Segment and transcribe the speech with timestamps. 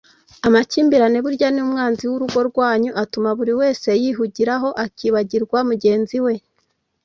[0.47, 6.33] Amakimbirane burya ni umwanzi w’urugo rwanyu atuma buri wese yihugiraho akibagirwa mugenzi we